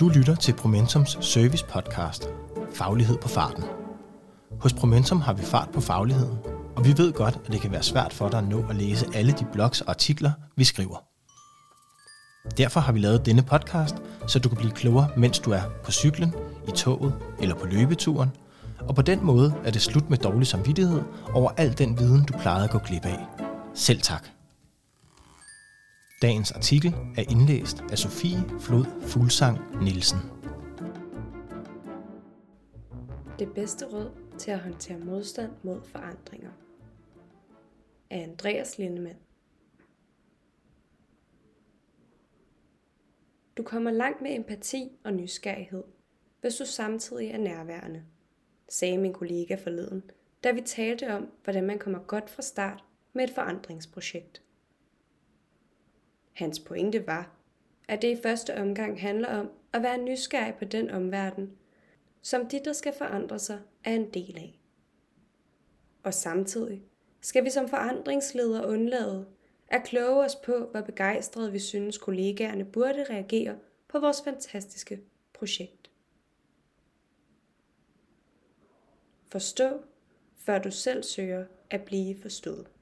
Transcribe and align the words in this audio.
Du 0.00 0.08
lytter 0.08 0.34
til 0.34 0.52
Promentums 0.52 1.18
service 1.20 1.64
podcast, 1.72 2.28
Faglighed 2.72 3.18
på 3.18 3.28
farten. 3.28 3.64
Hos 4.60 4.72
Promentum 4.72 5.20
har 5.20 5.32
vi 5.32 5.42
fart 5.42 5.68
på 5.74 5.80
fagligheden, 5.80 6.38
og 6.76 6.84
vi 6.84 6.94
ved 6.96 7.12
godt, 7.12 7.38
at 7.44 7.52
det 7.52 7.60
kan 7.60 7.72
være 7.72 7.82
svært 7.82 8.12
for 8.12 8.28
dig 8.28 8.38
at 8.38 8.48
nå 8.48 8.66
at 8.70 8.76
læse 8.76 9.06
alle 9.14 9.32
de 9.32 9.46
blogs 9.52 9.80
og 9.80 9.90
artikler, 9.90 10.32
vi 10.56 10.64
skriver. 10.64 11.04
Derfor 12.58 12.80
har 12.80 12.92
vi 12.92 12.98
lavet 12.98 13.26
denne 13.26 13.42
podcast, 13.42 13.94
så 14.26 14.38
du 14.38 14.48
kan 14.48 14.58
blive 14.58 14.72
klogere, 14.72 15.08
mens 15.16 15.38
du 15.38 15.50
er 15.50 15.62
på 15.84 15.90
cyklen, 15.90 16.34
i 16.68 16.70
toget 16.70 17.14
eller 17.40 17.54
på 17.54 17.66
løbeturen, 17.66 18.30
og 18.88 18.94
på 18.94 19.02
den 19.02 19.24
måde 19.24 19.54
er 19.64 19.70
det 19.70 19.82
slut 19.82 20.10
med 20.10 20.18
dårlig 20.18 20.46
samvittighed 20.46 21.02
over 21.32 21.50
al 21.56 21.78
den 21.78 21.98
viden, 21.98 22.24
du 22.24 22.32
plejede 22.38 22.64
at 22.64 22.70
gå 22.70 22.78
glip 22.78 23.04
af. 23.04 23.26
Selv 23.74 24.00
tak. 24.00 24.28
Dagens 26.24 26.52
artikel 26.52 26.94
er 27.16 27.30
indlæst 27.30 27.76
af 27.90 27.98
Sofie 27.98 28.60
Flod 28.60 28.84
Fuglsang 29.00 29.58
Nielsen. 29.84 30.18
Det 33.38 33.54
bedste 33.54 33.86
råd 33.86 34.10
til 34.38 34.50
at 34.50 34.58
håndtere 34.58 34.98
modstand 34.98 35.52
mod 35.62 35.82
forandringer 35.82 36.50
af 38.10 38.22
Andreas 38.22 38.78
Lindemann. 38.78 39.18
Du 43.56 43.62
kommer 43.62 43.90
langt 43.90 44.22
med 44.22 44.34
empati 44.34 44.92
og 45.04 45.12
nysgerrighed, 45.12 45.84
hvis 46.40 46.54
du 46.54 46.64
samtidig 46.66 47.30
er 47.30 47.38
nærværende, 47.38 48.02
sagde 48.68 48.98
min 48.98 49.12
kollega 49.12 49.54
forleden, 49.54 50.02
da 50.44 50.52
vi 50.52 50.60
talte 50.60 51.14
om, 51.14 51.28
hvordan 51.42 51.66
man 51.66 51.78
kommer 51.78 51.98
godt 51.98 52.30
fra 52.30 52.42
start 52.42 52.84
med 53.12 53.24
et 53.24 53.34
forandringsprojekt. 53.34 54.43
Hans 56.34 56.58
pointe 56.58 57.06
var, 57.06 57.30
at 57.88 58.02
det 58.02 58.18
i 58.18 58.22
første 58.22 58.60
omgang 58.60 59.00
handler 59.00 59.28
om 59.28 59.50
at 59.72 59.82
være 59.82 59.98
nysgerrig 59.98 60.54
på 60.54 60.64
den 60.64 60.90
omverden, 60.90 61.52
som 62.22 62.46
de, 62.46 62.60
der 62.64 62.72
skal 62.72 62.94
forandre 62.98 63.38
sig, 63.38 63.60
er 63.84 63.94
en 63.94 64.10
del 64.10 64.36
af. 64.38 64.60
Og 66.02 66.14
samtidig 66.14 66.82
skal 67.20 67.44
vi 67.44 67.50
som 67.50 67.68
forandringsledere 67.68 68.68
undlade 68.68 69.26
at 69.68 69.84
kloge 69.84 70.24
os 70.24 70.36
på, 70.36 70.68
hvor 70.70 70.80
begejstrede 70.80 71.52
vi 71.52 71.58
synes 71.58 71.98
kollegaerne 71.98 72.64
burde 72.64 73.04
reagere 73.10 73.58
på 73.88 74.00
vores 74.00 74.22
fantastiske 74.24 75.00
projekt. 75.32 75.90
Forstå, 79.32 79.80
før 80.36 80.58
du 80.58 80.70
selv 80.70 81.02
søger 81.02 81.46
at 81.70 81.82
blive 81.84 82.22
forstået. 82.22 82.73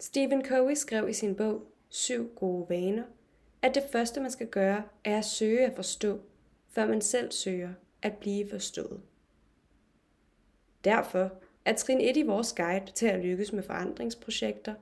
Stephen 0.00 0.44
Covey 0.44 0.74
skrev 0.74 1.08
i 1.08 1.12
sin 1.12 1.34
bog 1.34 1.72
Syv 1.88 2.34
gode 2.34 2.68
vaner, 2.68 3.04
at 3.62 3.74
det 3.74 3.82
første 3.92 4.20
man 4.20 4.30
skal 4.30 4.46
gøre 4.46 4.84
er 5.04 5.18
at 5.18 5.24
søge 5.24 5.66
at 5.66 5.76
forstå, 5.76 6.20
før 6.68 6.86
man 6.86 7.00
selv 7.00 7.32
søger 7.32 7.74
at 8.02 8.16
blive 8.16 8.50
forstået. 8.50 9.02
Derfor 10.84 11.32
er 11.64 11.72
trin 11.72 12.00
1 12.00 12.16
i 12.16 12.22
vores 12.22 12.52
guide 12.52 12.92
til 12.92 13.06
at 13.06 13.24
lykkes 13.24 13.52
med 13.52 13.62
forandringsprojekter 13.62 14.74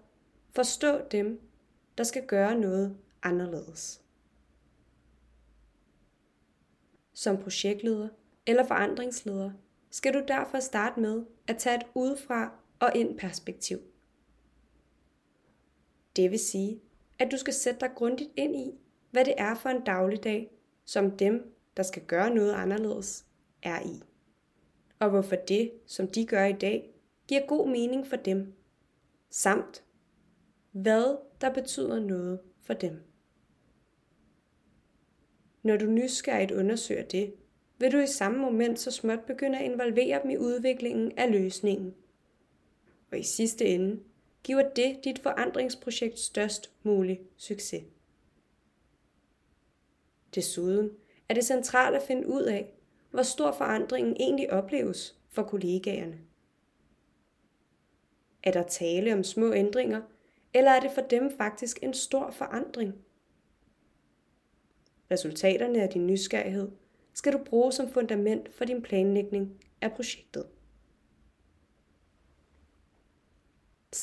forstå 0.50 1.08
dem, 1.10 1.40
der 1.98 2.04
skal 2.04 2.26
gøre 2.26 2.58
noget 2.58 2.96
anderledes. 3.22 4.02
Som 7.12 7.42
projektleder 7.42 8.08
eller 8.46 8.66
forandringsleder 8.66 9.50
skal 9.90 10.14
du 10.14 10.24
derfor 10.28 10.60
starte 10.60 11.00
med 11.00 11.24
at 11.46 11.56
tage 11.56 11.76
et 11.76 11.86
udefra 11.94 12.52
og 12.80 12.92
ind 12.94 13.18
perspektiv– 13.18 13.78
det 16.16 16.30
vil 16.30 16.38
sige, 16.38 16.80
at 17.18 17.28
du 17.30 17.36
skal 17.36 17.54
sætte 17.54 17.80
dig 17.80 17.90
grundigt 17.94 18.30
ind 18.36 18.56
i, 18.56 18.70
hvad 19.10 19.24
det 19.24 19.34
er 19.38 19.54
for 19.54 19.68
en 19.68 19.84
dagligdag, 19.84 20.50
som 20.84 21.10
dem, 21.10 21.54
der 21.76 21.82
skal 21.82 22.02
gøre 22.02 22.34
noget 22.34 22.52
anderledes, 22.52 23.26
er 23.62 23.80
i. 23.80 24.02
Og 24.98 25.10
hvorfor 25.10 25.36
det, 25.36 25.72
som 25.86 26.08
de 26.08 26.26
gør 26.26 26.44
i 26.44 26.52
dag, 26.52 26.90
giver 27.28 27.46
god 27.46 27.68
mening 27.68 28.06
for 28.06 28.16
dem. 28.16 28.54
Samt, 29.30 29.84
hvad 30.72 31.16
der 31.40 31.54
betyder 31.54 32.00
noget 32.00 32.40
for 32.62 32.74
dem. 32.74 33.02
Når 35.62 35.76
du 35.76 35.86
nysgerrigt 35.86 36.52
undersøger 36.52 37.02
det, 37.02 37.34
vil 37.78 37.92
du 37.92 37.98
i 37.98 38.06
samme 38.06 38.38
moment 38.38 38.78
så 38.78 38.90
småt 38.90 39.20
begynde 39.26 39.58
at 39.58 39.64
involvere 39.64 40.22
dem 40.22 40.30
i 40.30 40.36
udviklingen 40.36 41.12
af 41.18 41.30
løsningen. 41.32 41.94
Og 43.12 43.18
i 43.18 43.22
sidste 43.22 43.64
ende 43.64 44.00
giver 44.46 44.68
det 44.68 45.00
dit 45.04 45.18
forandringsprojekt 45.18 46.18
størst 46.18 46.70
mulig 46.82 47.20
succes. 47.36 47.84
Desuden 50.34 50.90
er 51.28 51.34
det 51.34 51.44
centralt 51.44 51.96
at 51.96 52.02
finde 52.02 52.28
ud 52.28 52.42
af, 52.42 52.74
hvor 53.10 53.22
stor 53.22 53.52
forandringen 53.52 54.16
egentlig 54.20 54.52
opleves 54.52 55.18
for 55.28 55.42
kollegaerne. 55.42 56.18
Er 58.42 58.52
der 58.52 58.62
tale 58.62 59.12
om 59.12 59.24
små 59.24 59.52
ændringer, 59.52 60.02
eller 60.54 60.70
er 60.70 60.80
det 60.80 60.90
for 60.90 61.00
dem 61.00 61.36
faktisk 61.36 61.78
en 61.82 61.94
stor 61.94 62.30
forandring? 62.30 62.94
Resultaterne 65.10 65.82
af 65.82 65.88
din 65.88 66.06
nysgerrighed 66.06 66.70
skal 67.12 67.32
du 67.32 67.38
bruge 67.38 67.72
som 67.72 67.88
fundament 67.88 68.52
for 68.52 68.64
din 68.64 68.82
planlægning 68.82 69.64
af 69.80 69.92
projektet. 69.92 70.46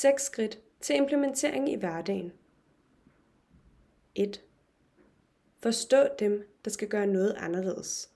6 0.03 0.23
skridt 0.23 0.59
til 0.81 0.95
implementering 0.95 1.71
i 1.71 1.75
hverdagen. 1.75 2.31
1. 4.15 4.43
Forstå 5.59 6.07
dem, 6.19 6.47
der 6.65 6.71
skal 6.71 6.87
gøre 6.87 7.07
noget 7.07 7.35
anderledes. 7.37 8.11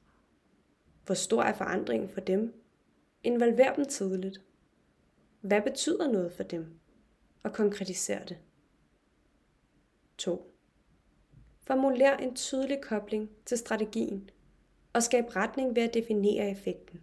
Hvor 1.05 1.15
stor 1.15 1.43
er 1.43 1.53
forandringen 1.53 2.09
for 2.09 2.21
dem? 2.21 2.63
Involver 3.23 3.73
dem 3.73 3.85
tidligt. 3.85 4.41
Hvad 5.41 5.61
betyder 5.61 6.11
noget 6.11 6.33
for 6.33 6.43
dem? 6.43 6.79
Og 7.43 7.53
konkretiser 7.53 8.25
det. 8.25 8.37
2. 10.17 10.53
Formuler 11.67 12.17
en 12.17 12.35
tydelig 12.35 12.81
kobling 12.81 13.29
til 13.45 13.57
strategien 13.57 14.29
og 14.93 15.03
skab 15.03 15.35
retning 15.35 15.75
ved 15.75 15.83
at 15.83 15.93
definere 15.93 16.49
effekten. 16.51 17.01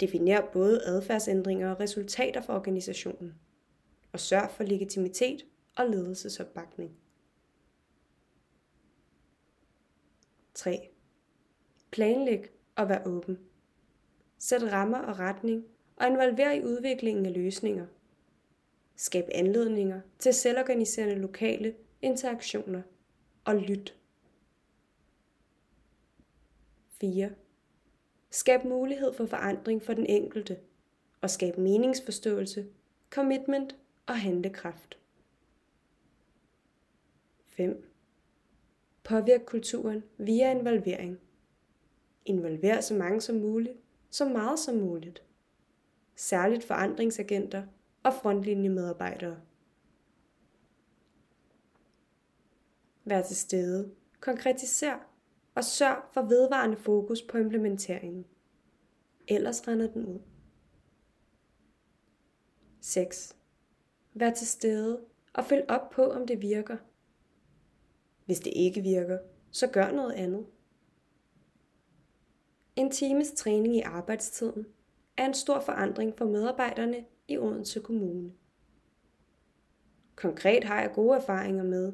Definer 0.00 0.50
både 0.52 0.82
adfærdsændringer 0.84 1.70
og 1.70 1.80
resultater 1.80 2.40
for 2.40 2.54
organisationen. 2.54 3.34
Og 4.12 4.20
sørg 4.20 4.50
for 4.50 4.64
legitimitet 4.64 5.46
og 5.76 5.90
ledelsesopbakning. 5.90 6.96
3. 10.54 10.90
Planlæg 11.90 12.50
og 12.76 12.88
vær 12.88 13.02
åben. 13.06 13.38
Sæt 14.38 14.62
rammer 14.62 14.98
og 14.98 15.18
retning 15.18 15.64
og 15.96 16.06
involver 16.06 16.52
i 16.52 16.64
udviklingen 16.64 17.26
af 17.26 17.32
løsninger. 17.32 17.86
Skab 18.96 19.24
anledninger 19.34 20.00
til 20.18 20.34
selvorganiserende 20.34 21.14
lokale 21.14 21.74
interaktioner 22.02 22.82
og 23.44 23.56
lyt. 23.56 23.96
4. 27.00 27.30
Skab 28.30 28.64
mulighed 28.64 29.12
for 29.12 29.26
forandring 29.26 29.82
for 29.82 29.94
den 29.94 30.06
enkelte, 30.06 30.58
og 31.20 31.30
skab 31.30 31.58
meningsforståelse, 31.58 32.66
commitment 33.10 33.76
og 34.06 34.20
handlekraft. 34.20 34.98
5. 37.46 37.90
Påvirk 39.02 39.40
kulturen 39.46 40.02
via 40.18 40.50
involvering. 40.50 41.20
Involver 42.24 42.80
så 42.80 42.94
mange 42.94 43.20
som 43.20 43.36
muligt, 43.36 43.76
så 44.10 44.28
meget 44.28 44.58
som 44.58 44.74
muligt. 44.74 45.22
Særligt 46.16 46.64
forandringsagenter 46.64 47.66
og 48.02 48.14
frontlinjemedarbejdere. 48.14 49.40
Vær 53.04 53.22
til 53.22 53.36
stede. 53.36 53.90
Konkretiser 54.20 55.09
og 55.54 55.64
sørg 55.64 56.02
for 56.12 56.22
vedvarende 56.22 56.76
fokus 56.76 57.22
på 57.22 57.38
implementeringen. 57.38 58.26
Ellers 59.28 59.68
render 59.68 59.86
den 59.86 60.06
ud. 60.06 60.20
6. 62.80 63.36
Vær 64.14 64.30
til 64.30 64.46
stede 64.46 65.00
og 65.32 65.44
følg 65.44 65.64
op 65.68 65.90
på, 65.90 66.10
om 66.10 66.26
det 66.26 66.42
virker. 66.42 66.76
Hvis 68.24 68.40
det 68.40 68.52
ikke 68.56 68.80
virker, 68.80 69.18
så 69.50 69.66
gør 69.66 69.90
noget 69.90 70.12
andet. 70.12 70.46
En 72.76 72.90
times 72.90 73.32
træning 73.32 73.76
i 73.76 73.80
arbejdstiden 73.80 74.66
er 75.16 75.26
en 75.26 75.34
stor 75.34 75.60
forandring 75.60 76.14
for 76.18 76.24
medarbejderne 76.24 77.04
i 77.28 77.38
Odense 77.38 77.80
Kommune. 77.80 78.32
Konkret 80.16 80.64
har 80.64 80.80
jeg 80.80 80.92
gode 80.94 81.16
erfaringer 81.16 81.64
med 81.64 81.92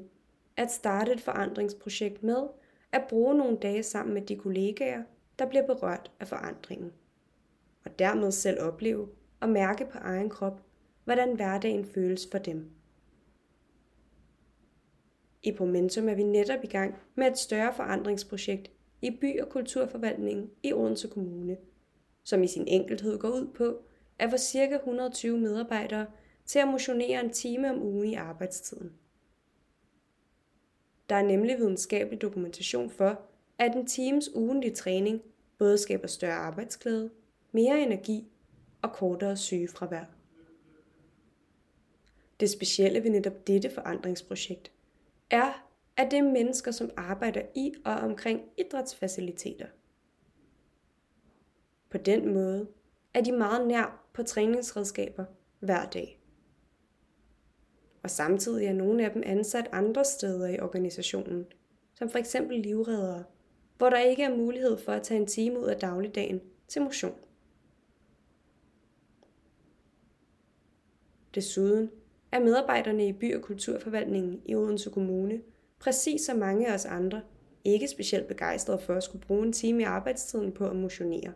at 0.56 0.70
starte 0.70 1.12
et 1.12 1.20
forandringsprojekt 1.20 2.22
med 2.22 2.48
at 2.92 3.04
bruge 3.08 3.34
nogle 3.34 3.56
dage 3.56 3.82
sammen 3.82 4.14
med 4.14 4.22
de 4.22 4.36
kollegaer, 4.36 5.02
der 5.38 5.46
bliver 5.46 5.66
berørt 5.66 6.12
af 6.20 6.28
forandringen. 6.28 6.92
Og 7.84 7.98
dermed 7.98 8.32
selv 8.32 8.62
opleve 8.62 9.08
og 9.40 9.48
mærke 9.48 9.86
på 9.92 9.98
egen 9.98 10.30
krop, 10.30 10.62
hvordan 11.04 11.36
hverdagen 11.36 11.84
føles 11.84 12.28
for 12.30 12.38
dem. 12.38 12.70
I 15.42 15.56
Momentum 15.58 16.08
er 16.08 16.14
vi 16.14 16.22
netop 16.22 16.64
i 16.64 16.66
gang 16.66 16.94
med 17.14 17.26
et 17.26 17.38
større 17.38 17.74
forandringsprojekt 17.74 18.70
i 19.02 19.10
by- 19.20 19.40
og 19.40 19.48
kulturforvaltningen 19.48 20.50
i 20.62 20.72
Odense 20.72 21.08
Kommune, 21.08 21.56
som 22.24 22.42
i 22.42 22.46
sin 22.46 22.64
enkelthed 22.68 23.18
går 23.18 23.28
ud 23.28 23.46
på 23.54 23.82
at 24.18 24.30
få 24.30 24.36
ca. 24.36 24.74
120 24.74 25.38
medarbejdere 25.38 26.06
til 26.46 26.58
at 26.58 26.68
motionere 26.68 27.24
en 27.24 27.30
time 27.30 27.70
om 27.70 27.82
ugen 27.82 28.08
i 28.08 28.14
arbejdstiden. 28.14 28.92
Der 31.08 31.16
er 31.16 31.22
nemlig 31.22 31.58
videnskabelig 31.58 32.20
dokumentation 32.20 32.90
for, 32.90 33.20
at 33.58 33.76
en 33.76 33.86
times 33.86 34.34
ugentlig 34.34 34.74
træning 34.74 35.22
både 35.58 35.78
skaber 35.78 36.06
større 36.06 36.34
arbejdsglæde, 36.34 37.10
mere 37.52 37.80
energi 37.80 38.28
og 38.82 38.92
kortere 38.92 39.36
sygefravær. 39.36 40.04
Det 42.40 42.50
specielle 42.50 43.02
ved 43.04 43.10
netop 43.10 43.46
dette 43.46 43.70
forandringsprojekt 43.70 44.72
er, 45.30 45.66
at 45.96 46.10
det 46.10 46.18
er 46.18 46.22
mennesker, 46.22 46.70
som 46.70 46.90
arbejder 46.96 47.42
i 47.54 47.74
og 47.84 47.92
omkring 47.92 48.42
idrætsfaciliteter. 48.58 49.66
På 51.90 51.98
den 51.98 52.34
måde 52.34 52.68
er 53.14 53.20
de 53.20 53.32
meget 53.32 53.66
nær 53.66 54.06
på 54.12 54.22
træningsredskaber 54.22 55.24
hver 55.60 55.86
dag. 55.86 56.20
Og 58.06 58.10
samtidig 58.10 58.66
er 58.66 58.72
nogle 58.72 59.04
af 59.04 59.10
dem 59.10 59.22
ansat 59.26 59.68
andre 59.72 60.04
steder 60.04 60.48
i 60.48 60.60
organisationen, 60.60 61.46
som 61.94 62.10
for 62.10 62.18
eksempel 62.18 62.60
livreddere, 62.60 63.24
hvor 63.78 63.90
der 63.90 63.98
ikke 63.98 64.22
er 64.22 64.36
mulighed 64.36 64.78
for 64.78 64.92
at 64.92 65.02
tage 65.02 65.20
en 65.20 65.26
time 65.26 65.60
ud 65.60 65.66
af 65.66 65.76
dagligdagen 65.76 66.40
til 66.68 66.82
motion. 66.82 67.14
Desuden 71.34 71.90
er 72.32 72.40
medarbejderne 72.40 73.08
i 73.08 73.12
by- 73.12 73.36
og 73.36 73.42
kulturforvaltningen 73.42 74.42
i 74.44 74.54
Odense 74.54 74.90
Kommune, 74.90 75.40
præcis 75.78 76.20
som 76.20 76.38
mange 76.38 76.68
af 76.68 76.74
os 76.74 76.84
andre, 76.84 77.22
ikke 77.64 77.88
specielt 77.88 78.28
begejstrede 78.28 78.78
for 78.78 78.94
at 78.94 79.02
skulle 79.02 79.26
bruge 79.26 79.46
en 79.46 79.52
time 79.52 79.82
i 79.82 79.84
arbejdstiden 79.84 80.52
på 80.52 80.68
at 80.68 80.76
motionere. 80.76 81.32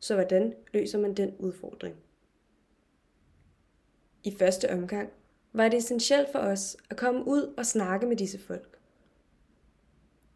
Så 0.00 0.14
hvordan 0.14 0.54
løser 0.72 0.98
man 0.98 1.14
den 1.14 1.34
udfordring? 1.38 1.96
I 4.24 4.30
første 4.38 4.70
omgang 4.70 5.10
var 5.52 5.68
det 5.68 5.76
essentielt 5.76 6.32
for 6.32 6.38
os 6.38 6.76
at 6.90 6.96
komme 6.96 7.26
ud 7.26 7.54
og 7.56 7.66
snakke 7.66 8.06
med 8.06 8.16
disse 8.16 8.38
folk. 8.38 8.78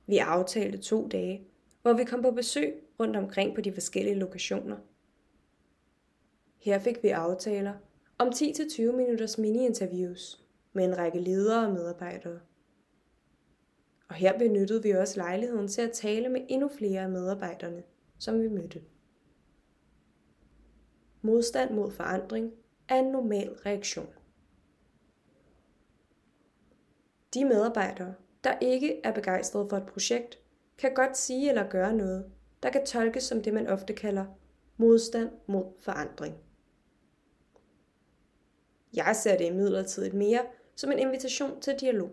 Vi 0.06 0.18
aftalte 0.18 0.78
to 0.78 1.08
dage, 1.08 1.46
hvor 1.82 1.92
vi 1.92 2.04
kom 2.04 2.22
på 2.22 2.30
besøg 2.30 2.74
rundt 3.00 3.16
omkring 3.16 3.54
på 3.54 3.60
de 3.60 3.72
forskellige 3.72 4.18
lokationer. 4.18 4.76
Her 6.58 6.78
fik 6.78 7.02
vi 7.02 7.08
aftaler 7.08 7.74
om 8.18 8.28
10-20 8.28 8.92
minutters 8.92 9.38
mini-interviews 9.38 10.44
med 10.72 10.84
en 10.84 10.98
række 10.98 11.18
ledere 11.18 11.66
og 11.66 11.72
medarbejdere. 11.72 12.40
Og 14.08 14.14
her 14.14 14.38
benyttede 14.38 14.82
vi 14.82 14.90
også 14.90 15.20
lejligheden 15.20 15.68
til 15.68 15.82
at 15.82 15.92
tale 15.92 16.28
med 16.28 16.40
endnu 16.48 16.68
flere 16.68 17.00
af 17.00 17.08
medarbejderne, 17.08 17.82
som 18.18 18.42
vi 18.42 18.48
mødte. 18.48 18.82
Modstand 21.22 21.74
mod 21.74 21.90
forandring 21.90 22.52
er 22.92 22.98
en 22.98 23.12
normal 23.12 23.52
reaktion. 23.66 24.08
De 27.34 27.44
medarbejdere, 27.44 28.14
der 28.44 28.58
ikke 28.60 29.00
er 29.04 29.12
begejstrede 29.12 29.68
for 29.68 29.76
et 29.76 29.86
projekt, 29.86 30.38
kan 30.78 30.94
godt 30.94 31.16
sige 31.16 31.48
eller 31.48 31.70
gøre 31.70 31.96
noget, 31.96 32.32
der 32.62 32.70
kan 32.70 32.86
tolkes 32.86 33.22
som 33.22 33.42
det, 33.42 33.54
man 33.54 33.66
ofte 33.66 33.92
kalder 33.92 34.24
modstand 34.76 35.30
mod 35.46 35.64
forandring. 35.80 36.34
Jeg 38.94 39.16
ser 39.16 39.36
det 39.36 39.44
imidlertid 39.44 40.12
mere 40.12 40.40
som 40.76 40.92
en 40.92 40.98
invitation 40.98 41.60
til 41.60 41.74
dialog. 41.80 42.10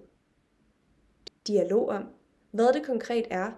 Dialog 1.47 1.89
om, 1.89 2.03
hvad 2.51 2.73
det 2.73 2.85
konkret 2.85 3.27
er, 3.29 3.51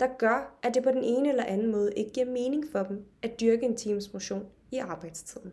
der 0.00 0.08
gør, 0.18 0.58
at 0.62 0.74
det 0.74 0.82
på 0.82 0.90
den 0.90 1.04
ene 1.04 1.28
eller 1.28 1.44
anden 1.44 1.70
måde 1.70 1.94
ikke 1.94 2.10
giver 2.12 2.26
mening 2.26 2.64
for 2.72 2.82
dem 2.82 3.04
at 3.22 3.40
dyrke 3.40 3.66
en 3.66 3.76
times 3.76 4.12
motion 4.12 4.46
i 4.72 4.76
arbejdstiden. 4.76 5.52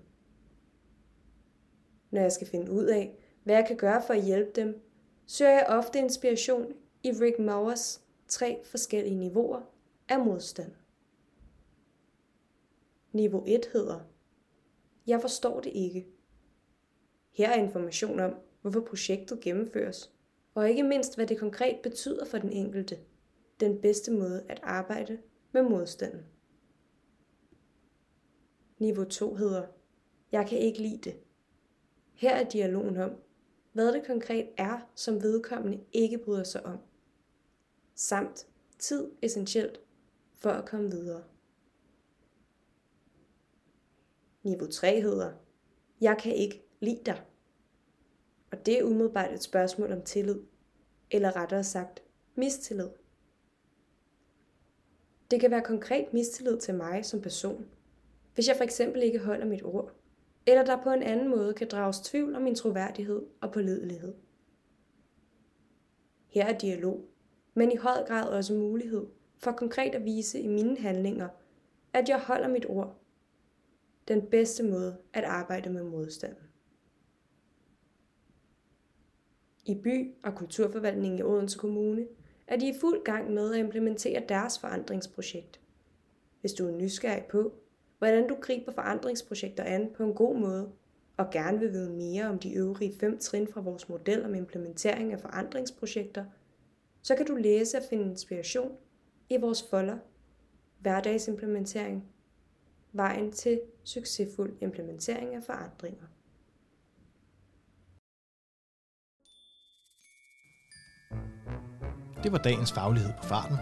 Når 2.14 2.22
jeg 2.22 2.32
skal 2.32 2.48
finde 2.48 2.72
ud 2.72 2.86
af, 2.86 3.18
hvad 3.44 3.56
jeg 3.56 3.68
kan 3.68 3.78
gøre 3.78 4.04
for 4.08 4.14
at 4.14 4.24
hjælpe 4.24 4.52
dem, 4.56 4.82
søger 5.26 5.52
jeg 5.52 5.66
ofte 5.70 6.00
inspiration 6.00 6.74
i 7.04 7.12
Rick 7.12 7.40
Mowers 7.40 8.02
tre 8.28 8.60
forskellige 8.64 9.16
niveauer 9.16 9.62
af 10.10 10.20
modstand. 10.20 10.72
Niveau 13.12 13.44
1 13.48 13.66
hedder, 13.74 14.00
jeg 15.08 15.22
forstår 15.22 15.60
det 15.60 15.72
ikke. 15.76 16.08
Her 17.32 17.50
er 17.50 17.64
information 17.64 18.20
om, 18.20 18.36
hvorfor 18.62 18.82
projektet 18.82 19.40
gennemføres, 19.40 20.14
og 20.56 20.70
ikke 20.70 20.84
mindst, 20.84 21.16
hvad 21.16 21.28
det 21.28 21.40
konkret 21.40 21.80
betyder 21.84 22.26
for 22.26 22.38
den 22.38 22.52
enkelte. 22.52 23.00
Den 23.60 23.82
bedste 23.82 24.12
måde 24.12 24.46
at 24.50 24.60
arbejde 24.64 25.18
med 25.52 25.62
modstanden. 25.62 26.26
Niveau 28.78 29.04
2 29.04 29.36
hedder, 29.36 29.68
jeg 30.32 30.48
kan 30.48 30.58
ikke 30.58 30.82
lide 30.82 30.98
det. 30.98 31.16
Her 32.14 32.36
er 32.36 32.50
dialogen 32.50 32.98
om, 32.98 33.12
hvad 33.72 33.94
det 33.94 34.06
konkret 34.06 34.50
er, 34.58 34.80
som 34.96 35.22
vedkommende 35.22 35.84
ikke 35.92 36.18
bryder 36.18 36.44
sig 36.44 36.66
om. 36.66 36.78
Samt 37.96 38.48
tid 38.80 39.12
essentielt 39.22 39.80
for 40.34 40.50
at 40.50 40.66
komme 40.66 40.92
videre. 40.92 41.24
Niveau 44.44 44.68
3 44.68 45.02
hedder, 45.02 45.34
jeg 46.02 46.18
kan 46.24 46.36
ikke 46.36 46.64
lide 46.80 47.02
dig. 47.06 47.24
Og 48.52 48.66
det 48.66 48.80
er 48.80 48.84
umiddelbart 48.84 49.34
et 49.34 49.44
spørgsmål 49.44 49.92
om 49.92 50.02
tillid, 50.02 50.40
eller 51.12 51.36
rettere 51.36 51.64
sagt, 51.64 52.04
mistillid. 52.36 52.90
Det 55.32 55.40
kan 55.42 55.52
være 55.52 55.62
konkret 55.62 56.14
mistillid 56.14 56.60
til 56.60 56.76
mig 56.76 57.06
som 57.06 57.22
person, 57.22 57.66
hvis 58.34 58.48
jeg 58.48 58.56
for 58.58 58.64
eksempel 58.64 59.04
ikke 59.04 59.20
holder 59.20 59.46
mit 59.46 59.64
ord, 59.64 59.92
eller 60.46 60.66
der 60.66 60.84
på 60.84 60.90
en 60.90 61.04
anden 61.04 61.28
måde 61.28 61.54
kan 61.54 61.68
drages 61.68 62.00
tvivl 62.00 62.36
om 62.36 62.42
min 62.42 62.56
troværdighed 62.56 63.22
og 63.42 63.52
pålidelighed. 63.52 64.14
Her 66.28 66.46
er 66.46 66.58
dialog, 66.58 67.06
men 67.54 67.72
i 67.72 67.76
høj 67.76 68.06
grad 68.08 68.30
også 68.30 68.54
mulighed 68.54 69.06
for 69.38 69.52
konkret 69.52 69.96
at 69.96 70.06
vise 70.06 70.40
i 70.40 70.48
mine 70.48 70.78
handlinger, 70.78 71.30
at 71.94 72.10
jeg 72.10 72.20
holder 72.20 72.48
mit 72.48 72.66
ord. 72.70 73.00
Den 74.08 74.22
bedste 74.22 74.64
måde 74.64 74.98
at 75.14 75.24
arbejde 75.24 75.70
med 75.70 75.84
modstanden. 75.84 76.44
I 79.66 79.76
by- 79.76 80.14
og 80.24 80.36
kulturforvaltningen 80.36 81.20
i 81.20 81.24
Odense 81.24 81.60
Kommune 81.60 82.08
er 82.48 82.58
de 82.58 82.70
i 82.70 82.80
fuld 82.82 83.04
gang 83.04 83.34
med 83.34 83.54
at 83.54 83.60
implementere 83.60 84.24
deres 84.30 84.60
forandringsprojekt. 84.60 85.62
Hvis 86.42 86.54
du 86.54 86.68
er 86.68 86.72
nysgerrig 86.72 87.26
på, 87.26 87.54
hvordan 88.04 88.28
du 88.28 88.36
griber 88.42 88.72
forandringsprojekter 88.72 89.64
an 89.64 89.90
på 89.98 90.04
en 90.04 90.14
god 90.14 90.36
måde, 90.40 90.72
og 91.18 91.32
gerne 91.32 91.60
vil 91.60 91.72
vide 91.72 91.94
mere 91.94 92.30
om 92.30 92.40
de 92.40 92.54
øvrige 92.54 92.94
fem 93.00 93.18
trin 93.20 93.48
fra 93.48 93.62
vores 93.62 93.90
model 93.90 94.26
om 94.26 94.36
implementering 94.36 95.14
af 95.14 95.20
forandringsprojekter, 95.20 96.26
så 97.02 97.16
kan 97.16 97.26
du 97.26 97.36
læse 97.36 97.78
og 97.78 97.84
finde 97.90 98.04
inspiration 98.04 98.72
i 99.30 99.38
vores 99.38 99.64
folder 99.70 99.98
Hverdagsimplementering 100.80 102.06
Vejen 102.92 103.32
til 103.32 103.62
succesfuld 103.84 104.58
implementering 104.62 105.36
af 105.36 105.44
forandringer. 105.44 106.06
Det 112.24 112.32
var 112.32 112.38
dagens 112.38 112.72
faglighed 112.72 113.12
på 113.18 113.24
farten. 113.24 113.58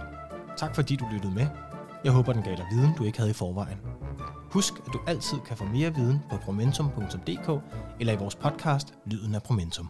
Tak 0.57 0.75
fordi 0.75 0.95
du 0.95 1.05
lyttede 1.13 1.33
med. 1.33 1.70
Jeg 2.03 2.11
håber, 2.11 2.33
den 2.33 2.43
gav 2.43 2.55
dig 2.55 2.65
viden, 2.71 2.93
du 2.97 3.03
ikke 3.03 3.17
havde 3.17 3.31
i 3.31 3.33
forvejen. 3.33 3.77
Husk, 4.51 4.73
at 4.87 4.93
du 4.93 4.99
altid 5.07 5.37
kan 5.45 5.57
få 5.57 5.65
mere 5.65 5.95
viden 5.95 6.19
på 6.29 6.37
promentum.dk 6.37 7.63
eller 7.99 8.13
i 8.13 8.17
vores 8.17 8.35
podcast 8.35 8.93
Lyden 9.05 9.35
af 9.35 9.43
Promentum. 9.43 9.89